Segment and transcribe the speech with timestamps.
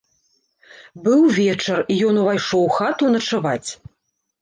[1.03, 3.69] Быў вечар, і ён увайшоў у хату начаваць.